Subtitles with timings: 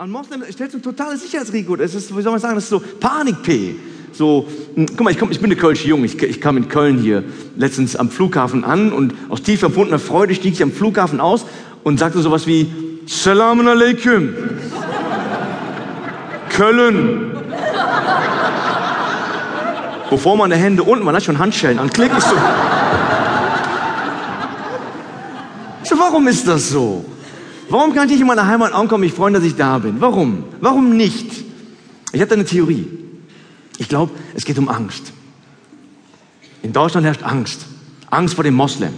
[0.00, 1.76] Ein Moslem stellt so ein totales Sicherheitsrisiko.
[1.76, 3.74] Das ist, wie soll man sagen, das ist so Panik-P.
[4.12, 6.02] So, hm, guck mal, ich, komm, ich bin eine Kölsche Jung.
[6.04, 7.22] Ich, ich kam in Köln hier
[7.58, 11.44] letztens am Flughafen an und aus tief verbundener Freude stieg ich am Flughafen aus
[11.84, 12.72] und sagte sowas wie
[13.04, 14.30] Salam alaikum.
[16.48, 17.32] Köln.
[20.08, 21.90] Bevor meine Hände unten hatte ich schon Handschellen an.
[21.90, 22.36] Klick ich so.
[25.82, 27.04] So, warum ist das so?
[27.70, 30.00] Warum kann ich nicht in meiner Heimat ankommen, mich freuen, dass ich da bin?
[30.00, 30.44] Warum?
[30.60, 31.44] Warum nicht?
[32.12, 32.88] Ich hatte eine Theorie.
[33.78, 35.12] Ich glaube, es geht um Angst.
[36.62, 37.66] In Deutschland herrscht Angst.
[38.10, 38.92] Angst vor dem Moslem.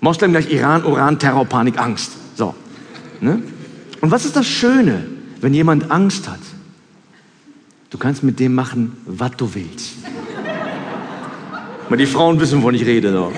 [0.00, 2.12] Moslem gleich Iran, Uran, Terror, Panik, Angst.
[2.34, 2.54] So.
[3.20, 3.40] Ne?
[4.00, 5.06] Und was ist das Schöne,
[5.40, 6.40] wenn jemand Angst hat?
[7.90, 9.92] Du kannst mit dem machen, was du willst.
[11.88, 13.12] Mal die Frauen wissen, wovon ich rede.
[13.12, 13.32] So.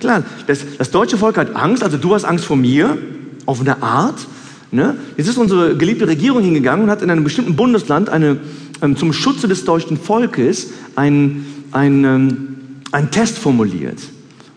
[0.00, 2.98] Klar, das, das deutsche Volk hat Angst, also du hast Angst vor mir,
[3.46, 4.26] auf eine Art.
[4.70, 4.96] Ne?
[5.16, 8.38] Jetzt ist unsere geliebte Regierung hingegangen und hat in einem bestimmten Bundesland eine,
[8.82, 13.98] ähm, zum Schutze des deutschen Volkes einen ein, ein Test formuliert,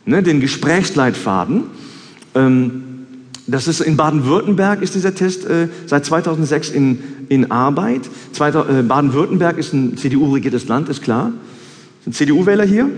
[0.06, 0.24] ne?
[0.24, 1.64] den Gesprächsleitfaden.
[2.36, 2.84] Ähm,
[3.48, 8.02] das ist in Baden-Württemberg ist dieser Test äh, seit 2006 in, in Arbeit.
[8.40, 11.34] Äh, Baden-Württemberg ist ein CDU-regiertes Land, ist klar.
[12.04, 12.90] Sind CDU-Wähler hier?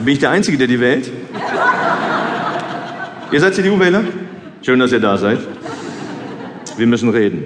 [0.00, 1.12] Bin ich der Einzige, der die wählt?
[3.30, 4.02] Ihr seid CDU-Wähler?
[4.62, 5.40] Schön, dass ihr da seid.
[6.78, 7.44] Wir müssen reden.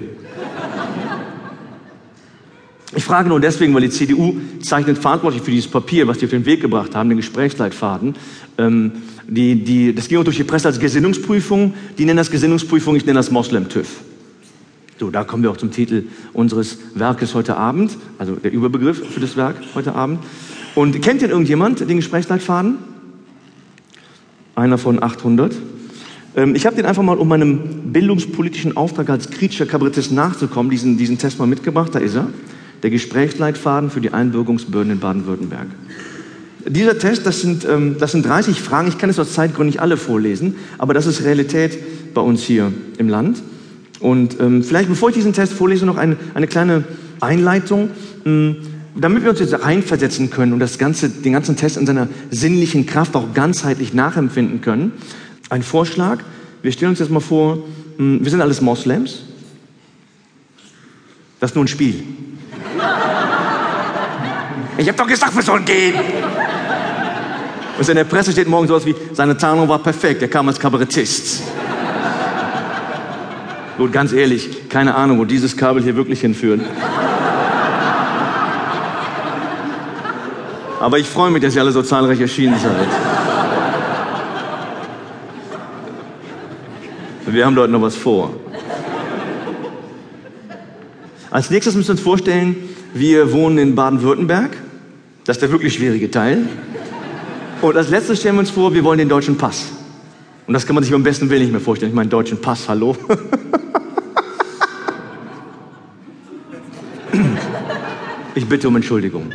[2.95, 6.31] Ich frage nur deswegen, weil die CDU zeichnet verantwortlich für dieses Papier, was die auf
[6.31, 8.15] den Weg gebracht haben, den Gesprächsleitfaden.
[8.57, 8.93] Ähm,
[9.27, 11.73] die, die, das ging auch durch die Presse als Gesinnungsprüfung.
[11.97, 13.87] Die nennen das Gesinnungsprüfung, ich nenne das Moslem-TÜV.
[14.97, 19.19] So, da kommen wir auch zum Titel unseres Werkes heute Abend, also der Überbegriff für
[19.19, 20.19] das Werk heute Abend.
[20.75, 22.77] Und kennt denn irgendjemand den Gesprächsleitfaden?
[24.55, 25.55] Einer von 800.
[26.35, 30.97] Ähm, ich habe den einfach mal, um meinem bildungspolitischen Auftrag als kritischer Kabarettist nachzukommen, diesen,
[30.97, 31.95] diesen Test mal mitgebracht.
[31.95, 32.27] Da ist er.
[32.83, 35.67] Der Gesprächsleitfaden für die Einbürgerungsbehörden in Baden-Württemberg.
[36.67, 38.89] Dieser Test, das sind, ähm, das sind 30 Fragen.
[38.89, 41.77] Ich kann es aus Zeitgründen nicht alle vorlesen, aber das ist Realität
[42.13, 43.41] bei uns hier im Land.
[44.01, 46.83] Und ähm, vielleicht, bevor ich diesen Test vorlese, noch eine, eine kleine
[47.21, 47.91] Einleitung.
[48.95, 52.85] Damit wir uns jetzt reinversetzen können und das ganze, den ganzen Test in seiner sinnlichen
[52.85, 54.93] Kraft auch ganzheitlich nachempfinden können,
[55.49, 56.19] ein Vorschlag.
[56.61, 57.59] Wir stellen uns jetzt mal vor,
[57.97, 59.23] hm, wir sind alles Moslems.
[61.39, 62.03] Das ist nur ein Spiel.
[64.77, 65.95] Ich habe doch gesagt, wir sollen gehen.
[67.77, 70.59] Und in der Presse steht morgen sowas wie, seine Tarnung war perfekt, er kam als
[70.59, 71.43] Kabarettist.
[73.77, 76.61] Gut, ganz ehrlich, keine Ahnung, wo dieses Kabel hier wirklich hinführt.
[80.85, 82.87] Aber ich freue mich, dass ihr alle so zahlreich erschienen seid.
[87.25, 88.35] Wir haben dort noch was vor.
[91.31, 92.55] Als nächstes müssen wir uns vorstellen,
[92.93, 94.55] wir wohnen in Baden-Württemberg.
[95.23, 96.47] Das ist der wirklich schwierige Teil.
[97.63, 99.65] Und als letztes stellen wir uns vor, wir wollen den deutschen Pass.
[100.45, 101.93] Und das kann man sich beim besten Willen nicht mehr vorstellen.
[101.93, 102.95] Ich meine, deutschen Pass, hallo.
[108.35, 109.31] Ich bitte um Entschuldigung.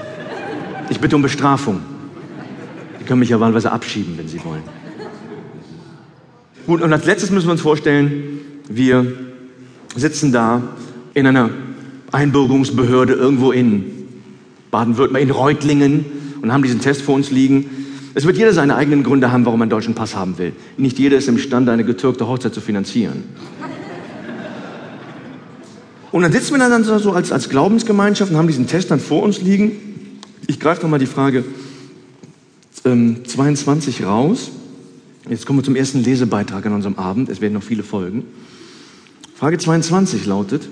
[0.90, 1.80] Ich bitte um Bestrafung.
[2.98, 4.62] Sie können mich ja wahlweise abschieben, wenn Sie wollen.
[6.66, 9.06] Gut, und als letztes müssen wir uns vorstellen, wir
[9.96, 10.62] sitzen da
[11.14, 11.50] in einer
[12.12, 13.84] Einbürgerungsbehörde irgendwo in
[14.72, 16.04] Baden-Württemberg, in Reutlingen
[16.42, 17.70] und haben diesen Test vor uns liegen.
[18.14, 20.52] Es wird jeder seine eigenen Gründe haben, warum er einen deutschen Pass haben will.
[20.76, 23.24] Nicht jeder ist imstande, eine getürkte Hochzeit zu finanzieren.
[26.10, 29.22] Und dann sitzen wir dann so als, als Glaubensgemeinschaft und haben diesen Test dann vor
[29.22, 29.89] uns liegen
[30.50, 31.44] ich greife nochmal die Frage
[32.84, 34.50] ähm, 22 raus.
[35.28, 37.28] Jetzt kommen wir zum ersten Lesebeitrag an unserem Abend.
[37.28, 38.24] Es werden noch viele folgen.
[39.36, 40.68] Frage 22 lautet,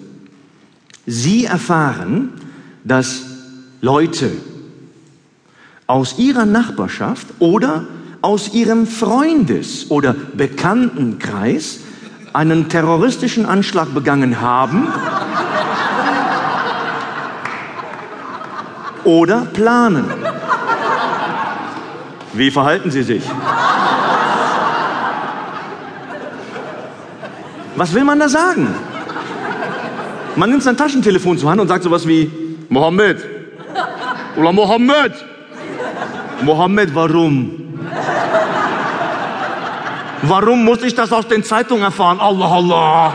[1.07, 2.31] Sie erfahren,
[2.83, 3.23] dass
[3.81, 4.33] Leute
[5.87, 7.87] aus Ihrer Nachbarschaft oder
[8.21, 11.79] aus Ihrem Freundes- oder Bekanntenkreis
[12.33, 14.89] einen terroristischen Anschlag begangen haben
[19.09, 20.05] oder planen.
[22.35, 23.23] Wie verhalten Sie sich?
[27.75, 28.69] Was will man da sagen?
[30.37, 32.31] Man nimmt sein Taschentelefon zur Hand und sagt sowas wie
[32.69, 33.25] Mohammed
[34.37, 35.13] oder Mohammed.
[36.43, 37.53] Mohammed, warum?
[40.23, 42.21] Warum muss ich das aus den Zeitungen erfahren?
[42.21, 43.13] Allah, Allah.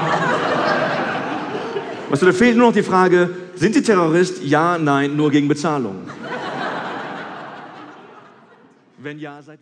[2.10, 3.30] Weißt du, da fehlt nur noch die Frage,
[3.63, 4.44] sind Sie Terrorist?
[4.44, 6.06] Ja, nein, nur gegen Bezahlung.
[8.98, 9.60] Wenn ja, seit